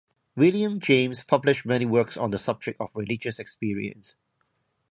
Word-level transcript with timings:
William 0.35 0.79
James 0.79 1.21
published 1.21 1.63
many 1.63 1.85
works 1.85 2.17
on 2.17 2.31
the 2.31 2.39
subject 2.39 2.81
of 2.81 2.89
religious 2.95 3.37
experience. 3.37 4.15